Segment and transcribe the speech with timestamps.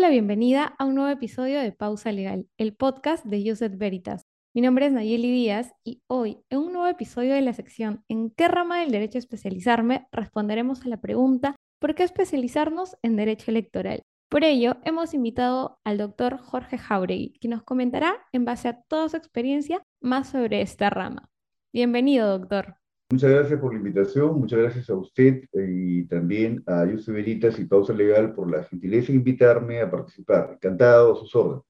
[0.00, 4.22] la bienvenida a un nuevo episodio de Pausa Legal, el podcast de Yuset Veritas.
[4.54, 8.30] Mi nombre es Nayeli Díaz y hoy, en un nuevo episodio de la sección ¿En
[8.30, 14.00] qué rama del derecho especializarme?, responderemos a la pregunta ¿por qué especializarnos en derecho electoral?
[14.30, 19.10] Por ello, hemos invitado al doctor Jorge Jauregui, que nos comentará, en base a toda
[19.10, 21.28] su experiencia, más sobre esta rama.
[21.74, 22.79] Bienvenido, doctor.
[23.12, 27.58] Muchas gracias por la invitación, muchas gracias a usted eh, y también a Yusuf Veritas
[27.58, 30.52] y Pausa Legal por la gentileza de invitarme a participar.
[30.52, 31.64] Encantado, a sus órdenes.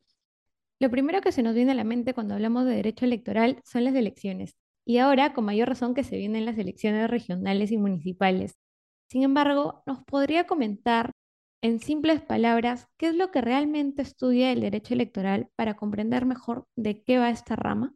[0.81, 3.85] Lo primero que se nos viene a la mente cuando hablamos de derecho electoral son
[3.85, 4.55] las elecciones,
[4.87, 8.59] y ahora con mayor razón que se vienen las elecciones regionales y municipales.
[9.09, 11.13] Sin embargo, ¿nos podría comentar
[11.63, 16.67] en simples palabras qué es lo que realmente estudia el derecho electoral para comprender mejor
[16.77, 17.95] de qué va esta rama?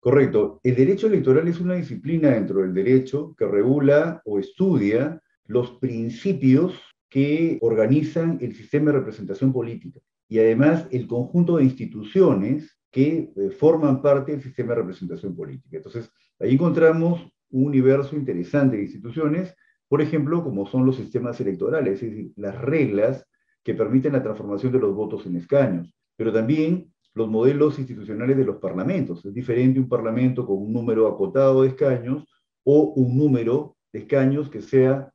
[0.00, 0.60] Correcto.
[0.62, 6.74] El derecho electoral es una disciplina dentro del derecho que regula o estudia los principios
[7.08, 13.50] que organizan el sistema de representación política y además el conjunto de instituciones que eh,
[13.50, 15.78] forman parte del sistema de representación política.
[15.78, 19.54] Entonces, ahí encontramos un universo interesante de instituciones,
[19.88, 23.26] por ejemplo, como son los sistemas electorales, es decir, las reglas
[23.64, 28.44] que permiten la transformación de los votos en escaños, pero también los modelos institucionales de
[28.44, 29.24] los parlamentos.
[29.24, 32.24] Es diferente un parlamento con un número acotado de escaños
[32.64, 35.10] o un número de escaños que sea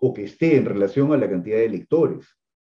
[0.00, 2.26] o que esté en relación a la cantidad de electores.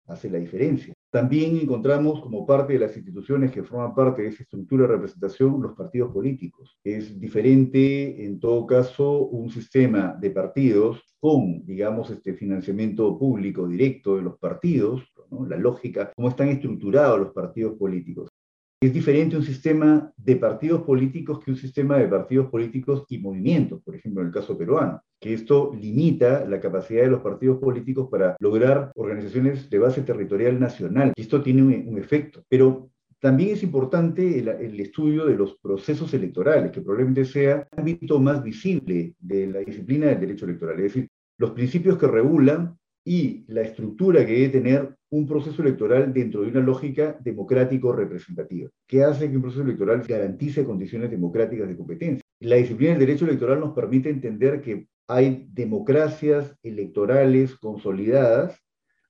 [0.07, 0.95] Hace la diferencia.
[1.11, 5.61] También encontramos como parte de las instituciones que forman parte de esa estructura de representación
[5.61, 6.79] los partidos políticos.
[6.83, 14.17] Es diferente, en todo caso, un sistema de partidos con, digamos, este financiamiento público directo
[14.17, 15.03] de los partidos,
[15.49, 18.28] la lógica, cómo están estructurados los partidos políticos.
[18.81, 23.83] Es diferente un sistema de partidos políticos que un sistema de partidos políticos y movimientos,
[23.83, 28.09] por ejemplo, en el caso peruano, que esto limita la capacidad de los partidos políticos
[28.09, 31.13] para lograr organizaciones de base territorial nacional.
[31.17, 32.45] Y esto tiene un, efecto.
[32.49, 32.89] Pero
[33.19, 38.21] también es importante el, el, estudio de los procesos electorales, que probablemente sea el ámbito
[38.21, 43.45] más visible de la disciplina del derecho electoral, es decir, los principios que regulan y
[43.49, 49.31] la estructura que debe tener un proceso electoral dentro de una lógica democrático-representativa, que hace
[49.31, 52.23] que un proceso electoral garantice condiciones democráticas de competencia.
[52.41, 58.59] La disciplina del derecho electoral nos permite entender que hay democracias electorales consolidadas,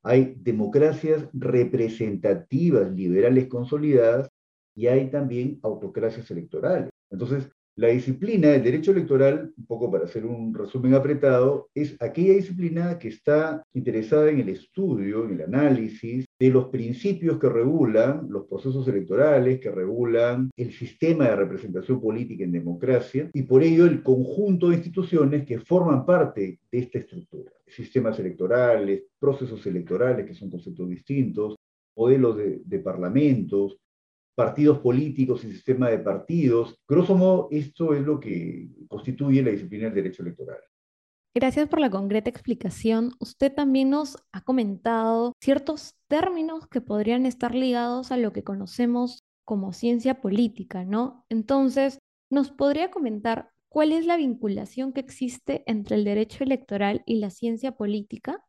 [0.02, 4.28] hay democracias representativas liberales consolidadas
[4.76, 6.88] y hay también autocracias electorales.
[7.10, 12.34] Entonces, la disciplina del derecho electoral, un poco para hacer un resumen apretado, es aquella
[12.34, 18.26] disciplina que está interesada en el estudio, en el análisis de los principios que regulan
[18.30, 23.86] los procesos electorales, que regulan el sistema de representación política en democracia y por ello
[23.86, 27.52] el conjunto de instituciones que forman parte de esta estructura.
[27.64, 31.54] Sistemas electorales, procesos electorales, que son conceptos distintos,
[31.96, 33.76] modelos de, de parlamentos,
[34.38, 36.78] partidos políticos y sistema de partidos.
[36.86, 40.60] Grosso modo, esto es lo que constituye la disciplina del derecho electoral.
[41.34, 43.10] Gracias por la concreta explicación.
[43.18, 49.24] Usted también nos ha comentado ciertos términos que podrían estar ligados a lo que conocemos
[49.44, 51.24] como ciencia política, ¿no?
[51.28, 51.98] Entonces,
[52.30, 57.30] ¿nos podría comentar cuál es la vinculación que existe entre el derecho electoral y la
[57.30, 58.44] ciencia política?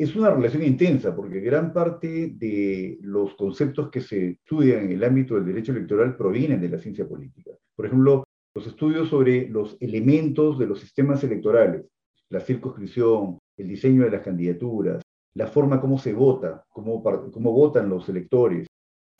[0.00, 5.04] Es una relación intensa porque gran parte de los conceptos que se estudian en el
[5.04, 7.50] ámbito del derecho electoral provienen de la ciencia política.
[7.76, 8.24] Por ejemplo,
[8.54, 11.84] los estudios sobre los elementos de los sistemas electorales,
[12.30, 15.02] la circunscripción, el diseño de las candidaturas,
[15.34, 18.66] la forma como se vota, cómo, cómo votan los electores,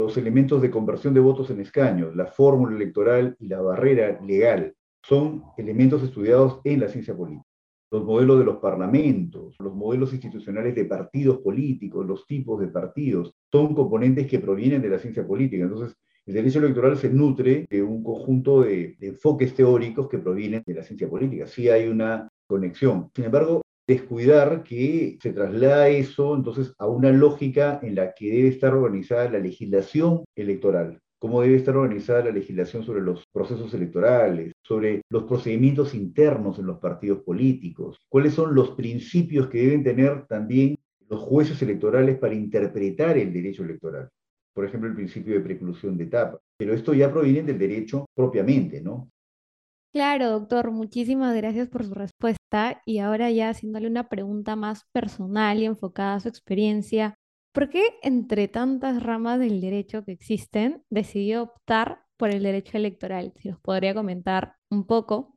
[0.01, 4.73] los elementos de conversión de votos en escaños, la fórmula electoral y la barrera legal,
[5.07, 7.50] son elementos estudiados en la ciencia política
[7.91, 13.35] los modelos de los parlamentos, los modelos institucionales de partidos políticos, los tipos de partidos,
[13.51, 15.65] son componentes que provienen de la ciencia política.
[15.65, 15.97] Entonces,
[16.27, 20.85] el derecho electoral se nutre de un conjunto de, enfoques teóricos que provienen de la
[20.85, 21.47] ciencia política.
[21.47, 23.11] Sí hay una conexión.
[23.15, 28.49] Sin embargo, descuidar que se traslada eso entonces a una lógica en la que debe
[28.49, 34.53] estar organizada la legislación electoral cómo debe estar organizada la legislación sobre los procesos electorales,
[34.63, 40.27] sobre los procedimientos internos en los partidos políticos, cuáles son los principios que deben tener
[40.27, 40.77] también
[41.09, 44.09] los jueces electorales para interpretar el derecho electoral.
[44.55, 46.39] Por ejemplo, el principio de preclusión de etapa.
[46.57, 49.11] Pero esto ya proviene del derecho propiamente, ¿no?
[49.93, 52.81] Claro, doctor, muchísimas gracias por su respuesta.
[52.87, 57.17] Y ahora ya haciéndole una pregunta más personal y enfocada a su experiencia,
[57.53, 63.33] ¿Por qué entre tantas ramas del derecho que existen decidió optar por el derecho electoral?
[63.37, 65.35] Si nos podría comentar un poco.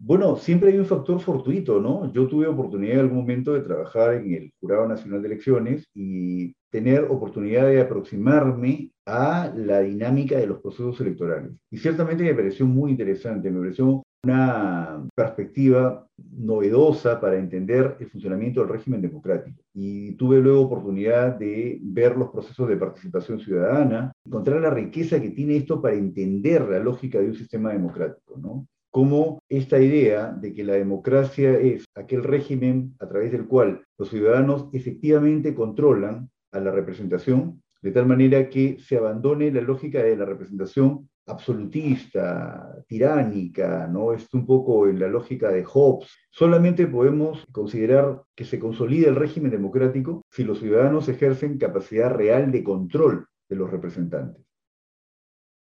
[0.00, 2.12] Bueno, siempre hay un factor fortuito, ¿no?
[2.12, 6.54] Yo tuve oportunidad en algún momento de trabajar en el Jurado Nacional de Elecciones y
[6.70, 11.52] tener oportunidad de aproximarme a la dinámica de los procesos electorales.
[11.70, 18.60] Y ciertamente me pareció muy interesante, me pareció una perspectiva novedosa para entender el funcionamiento
[18.60, 19.62] del régimen democrático.
[19.74, 25.30] Y tuve luego oportunidad de ver los procesos de participación ciudadana, encontrar la riqueza que
[25.30, 28.66] tiene esto para entender la lógica de un sistema democrático, ¿no?
[28.90, 34.08] Cómo esta idea de que la democracia es aquel régimen a través del cual los
[34.08, 40.16] ciudadanos efectivamente controlan a la representación, de tal manera que se abandone la lógica de
[40.16, 44.12] la representación absolutista, tiránica, ¿no?
[44.12, 46.08] Es un poco en la lógica de Hobbes.
[46.30, 52.50] Solamente podemos considerar que se consolida el régimen democrático si los ciudadanos ejercen capacidad real
[52.50, 54.48] de control de los representantes.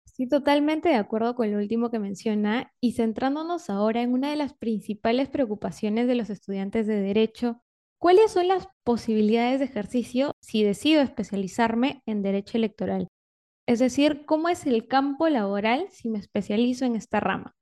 [0.04, 4.36] Sí, totalmente de acuerdo con lo último que menciona y centrándonos ahora en una de
[4.36, 7.60] las principales preocupaciones de los estudiantes de derecho,
[7.98, 13.08] ¿cuáles son las posibilidades de ejercicio si decido especializarme en derecho electoral?
[13.66, 17.54] Es decir, ¿cómo es el campo laboral si me especializo en esta rama?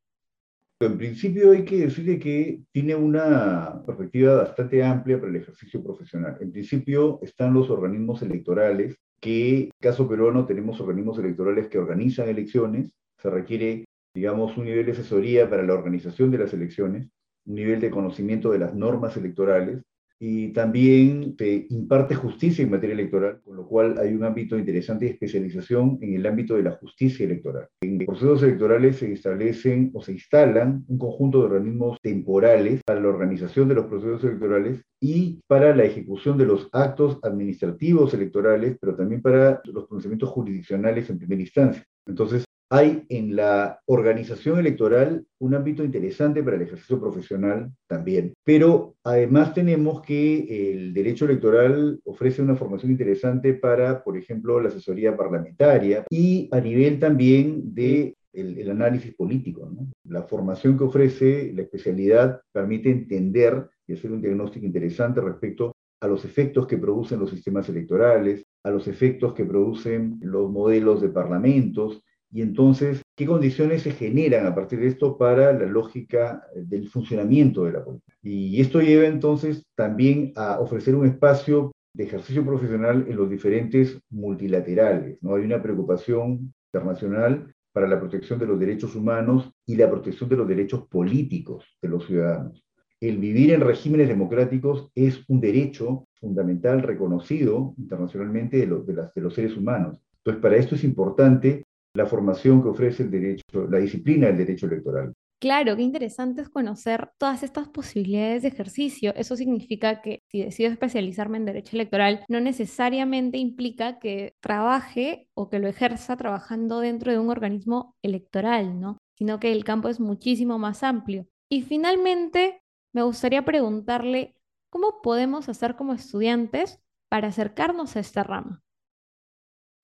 [0.81, 6.39] En principio hay que decirle que tiene una perspectiva bastante amplia para el ejercicio profesional.
[6.41, 12.29] En principio están los organismos electorales, que en caso peruano tenemos organismos electorales que organizan
[12.29, 17.09] elecciones, se requiere, digamos, un nivel de asesoría para la organización de las elecciones,
[17.47, 19.83] un nivel de conocimiento de las normas electorales,
[20.25, 25.05] y también te imparte justicia en materia electoral, con lo cual hay un ámbito interesante
[25.05, 27.67] de especialización en el ámbito de la justicia electoral.
[27.81, 33.09] En procesos electorales se establecen o se instalan un conjunto de organismos temporales para la
[33.09, 38.95] organización de los procesos electorales y para la ejecución de los actos administrativos electorales, pero
[38.95, 41.85] también para los pronunciamientos jurisdiccionales en primera instancia.
[42.07, 48.95] Entonces, hay en la organización electoral un ámbito interesante para el ejercicio profesional también, pero
[49.05, 55.15] además tenemos que el derecho electoral ofrece una formación interesante para, por ejemplo, la asesoría
[55.15, 59.71] parlamentaria y a nivel también de el, análisis político.
[60.05, 66.07] La formación que ofrece la especialidad permite entender y hacer un diagnóstico interesante respecto a
[66.07, 71.11] los efectos que producen los sistemas electorales, a los efectos que producen los modelos de
[71.11, 72.03] parlamentos,
[72.35, 77.65] y entonces, ¿qué condiciones se generan a partir de esto para la lógica del funcionamiento
[77.65, 78.17] de la política?
[78.23, 84.01] Y esto lleva entonces también a ofrecer un espacio de ejercicio profesional en los diferentes
[84.09, 85.19] multilaterales.
[85.21, 85.35] ¿no?
[85.35, 90.37] Hay una preocupación internacional para la protección de los derechos humanos y la protección de
[90.37, 92.65] los derechos políticos de los ciudadanos.
[92.99, 99.13] El vivir en regímenes democráticos es un derecho fundamental reconocido internacionalmente de, los, de, las,
[99.13, 100.01] de los seres humanos.
[100.19, 101.65] Entonces, para esto es importante
[101.95, 105.13] la formación que ofrece el derecho, la disciplina del derecho electoral.
[105.43, 109.13] Claro, qué interesante es conocer todas estas posibilidades de ejercicio.
[109.17, 115.51] Eso significa que si decido especializarme en derecho electoral, no necesariamente implica que trabaje o
[115.51, 118.99] que lo ejerza trabajando dentro de un organismo electoral, ¿no?
[119.19, 121.27] Sino que el campo es muchísimo más amplio.
[121.51, 122.63] Y finalmente,
[122.93, 124.37] me gustaría preguntarle,
[124.71, 126.79] ¿cómo podemos hacer como estudiantes
[127.09, 128.63] para acercarnos a esta rama?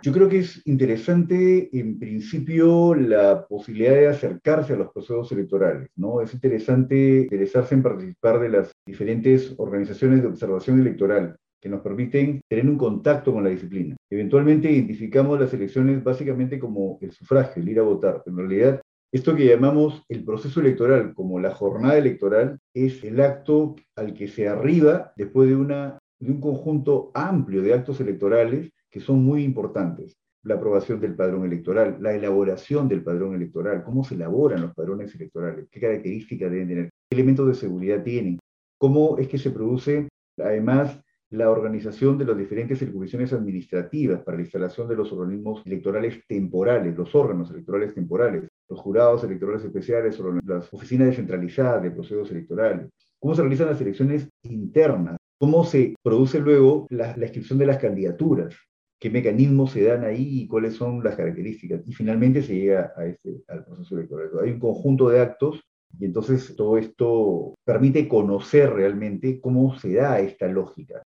[0.00, 5.90] Yo creo que es interesante, en principio, la posibilidad de acercarse a los procesos electorales,
[5.96, 6.20] ¿no?
[6.20, 12.40] Es interesante interesarse en participar de las diferentes organizaciones de observación electoral que nos permiten
[12.48, 13.96] tener un contacto con la disciplina.
[14.08, 18.80] Eventualmente identificamos las elecciones básicamente como el sufragio, el ir a votar, pero en realidad
[19.10, 24.28] esto que llamamos el proceso electoral como la jornada electoral es el acto al que
[24.28, 29.42] se arriba después de, una, de un conjunto amplio de actos electorales que son muy
[29.44, 30.16] importantes.
[30.42, 35.14] La aprobación del padrón electoral, la elaboración del padrón electoral, cómo se elaboran los padrones
[35.14, 38.38] electorales, qué características deben tener, qué elementos de seguridad tienen,
[38.78, 44.44] cómo es que se produce, además, la organización de las diferentes circunstancias administrativas para la
[44.44, 50.72] instalación de los organismos electorales temporales, los órganos electorales temporales, los jurados electorales especiales las
[50.72, 56.86] oficinas descentralizadas de procesos electorales, cómo se realizan las elecciones internas, cómo se produce luego
[56.90, 58.56] la inscripción de las candidaturas,
[58.98, 61.86] qué mecanismos se dan ahí y cuáles son las características.
[61.86, 64.30] Y finalmente se llega a este, al proceso electoral.
[64.42, 65.62] Hay un conjunto de actos
[65.98, 71.02] y entonces todo esto permite conocer realmente cómo se da esta lógica.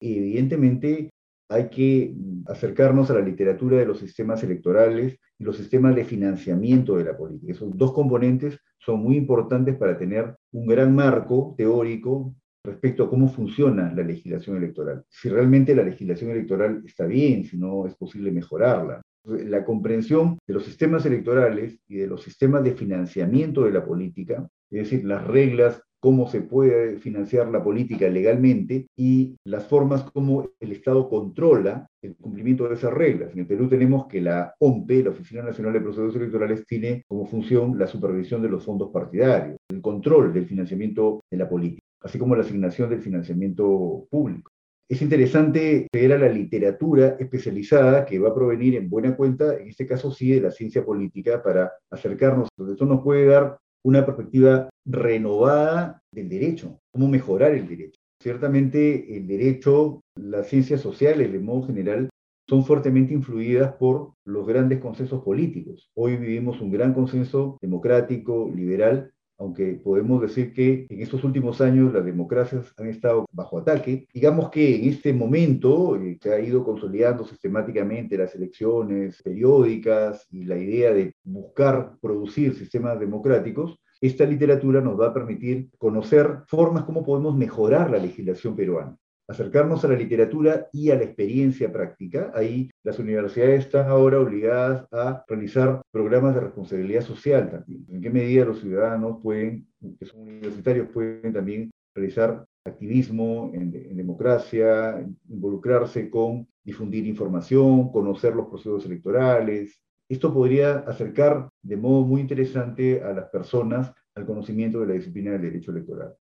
[0.00, 1.10] evidentemente
[1.48, 2.14] hay que
[2.46, 7.16] acercarnos a la literatura de los sistemas electorales y los sistemas de financiamiento de la
[7.16, 7.52] política.
[7.52, 13.28] Esos dos componentes son muy importantes para tener un gran marco teórico respecto a cómo
[13.28, 15.04] funciona la legislación electoral.
[15.08, 19.02] Si realmente la legislación electoral está bien, si no es posible mejorarla.
[19.24, 24.46] La comprensión de los sistemas electorales y de los sistemas de financiamiento de la política,
[24.70, 30.50] es decir, las reglas cómo se puede financiar la política legalmente y las formas como
[30.60, 33.32] el Estado controla el cumplimiento de esas reglas.
[33.32, 37.24] En el Perú tenemos que la OMPE, la Oficina Nacional de Procesos Electorales, tiene como
[37.24, 42.18] función la supervisión de los fondos partidarios, el control del financiamiento de la política, así
[42.18, 44.52] como la asignación del financiamiento público.
[44.88, 49.68] Es interesante ver a la literatura especializada que va a provenir en buena cuenta, en
[49.68, 52.48] este caso sí, de la ciencia política, para acercarnos.
[52.70, 57.98] Esto nos puede dar una perspectiva renovada del derecho, cómo mejorar el derecho.
[58.22, 62.10] Ciertamente el derecho, las ciencias sociales de modo general,
[62.46, 65.90] son fuertemente influidas por los grandes consensos políticos.
[65.94, 71.92] Hoy vivimos un gran consenso democrático, liberal, aunque podemos decir que en estos últimos años
[71.92, 74.06] las democracias han estado bajo ataque.
[74.12, 80.44] Digamos que en este momento eh, se ha ido consolidando sistemáticamente las elecciones periódicas y
[80.44, 86.84] la idea de buscar producir sistemas democráticos, esta literatura nos va a permitir conocer formas
[86.84, 88.96] como podemos mejorar la legislación peruana
[89.28, 92.32] acercarnos a la literatura y a la experiencia práctica.
[92.34, 97.86] Ahí las universidades están ahora obligadas a realizar programas de responsabilidad social también.
[97.88, 99.66] ¿En qué medida los ciudadanos pueden,
[99.98, 108.34] que son universitarios, pueden también realizar activismo en, en democracia, involucrarse con difundir información, conocer
[108.34, 109.78] los procesos electorales,
[110.08, 115.32] esto podría acercar de modo muy interesante a las personas al conocimiento de la disciplina
[115.32, 116.14] del derecho electoral.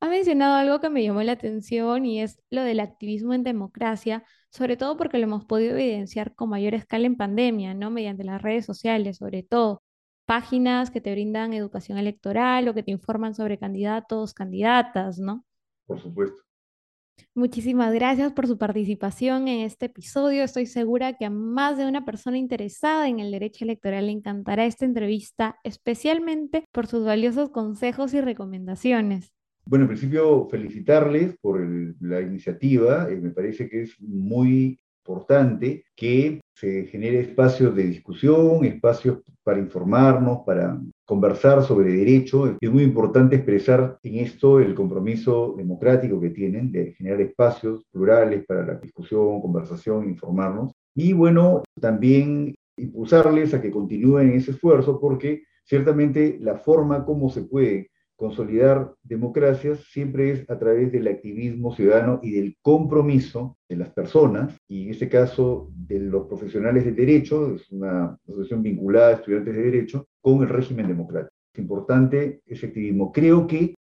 [0.00, 4.24] Ha mencionado algo que me llamó la atención y es lo del activismo en democracia,
[4.50, 7.90] sobre todo porque lo hemos podido evidenciar con mayor escala en pandemia, ¿no?
[7.90, 9.82] Mediante las redes sociales, sobre todo.
[10.24, 15.44] Páginas que te brindan educación electoral o que te informan sobre candidatos, candidatas, ¿no?
[15.86, 16.42] Por supuesto.
[17.34, 20.44] Muchísimas gracias por su participación en este episodio.
[20.44, 24.64] Estoy segura que a más de una persona interesada en el derecho electoral le encantará
[24.64, 29.32] esta entrevista, especialmente por sus valiosos consejos y recomendaciones.
[29.68, 31.60] Bueno, en principio felicitarles por
[32.00, 33.06] la iniciativa.
[33.10, 39.58] Eh, me parece que es muy importante que se genere espacios de discusión, espacios para
[39.58, 42.56] informarnos, para conversar sobre derecho.
[42.58, 48.46] Es muy importante expresar en esto el compromiso democrático que tienen de generar espacios plurales
[48.46, 50.72] para la discusión, conversación, informarnos.
[50.94, 57.42] Y bueno, también impulsarles a que continúen ese esfuerzo porque ciertamente la forma como se
[57.42, 63.90] puede consolidar democracias siempre es a través del activismo ciudadano y del compromiso de las
[63.90, 69.12] personas, y en este caso de los profesionales del derecho, es una asociación vinculada a
[69.12, 71.32] estudiantes de derecho, con el régimen democrático.
[71.54, 73.12] Es importante ese activismo.
[73.12, 73.76] Creo que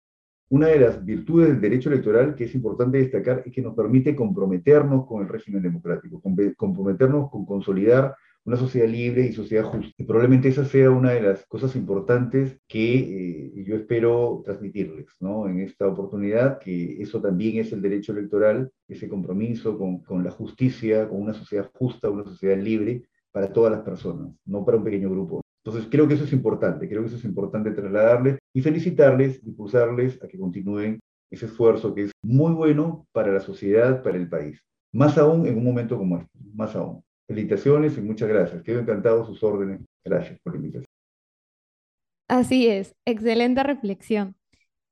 [0.48, 4.16] una de las virtudes del derecho electoral que es importante destacar es que nos permite
[4.16, 6.22] comprometernos con el régimen democrático,
[6.56, 9.92] comprometernos con consolidar una sociedad libre y sociedad justa.
[9.96, 15.48] Y probablemente esa sea una de las cosas importantes que eh, yo espero transmitirles ¿no?
[15.48, 20.30] en esta oportunidad, que eso también es el derecho electoral, ese compromiso con, con la
[20.30, 24.84] justicia, con una sociedad justa, una sociedad libre para todas las personas, no para un
[24.84, 25.40] pequeño grupo.
[25.64, 30.20] Entonces creo que eso es importante, creo que eso es importante trasladarles y felicitarles, impulsarles
[30.22, 30.98] a que continúen
[31.30, 34.60] ese esfuerzo que es muy bueno para la sociedad, para el país.
[34.92, 37.02] Más aún en un momento como este, más aún.
[37.28, 38.62] Felicitaciones y muchas gracias.
[38.62, 39.80] Quedo encantado sus órdenes.
[40.04, 40.86] Gracias por la invitación.
[42.28, 44.36] Así es, excelente reflexión.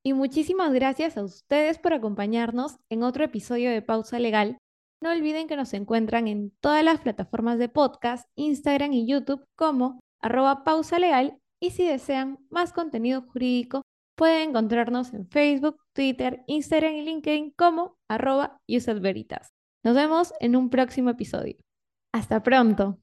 [0.03, 4.59] Y muchísimas gracias a ustedes por acompañarnos en otro episodio de Pausa Legal.
[5.03, 10.01] No olviden que nos encuentran en todas las plataformas de podcast, Instagram y YouTube como
[10.21, 13.83] arroba pausa legal y si desean más contenido jurídico
[14.15, 18.61] pueden encontrarnos en Facebook, Twitter, Instagram y LinkedIn como arroba.
[19.83, 21.57] Nos vemos en un próximo episodio.
[22.13, 23.01] Hasta pronto.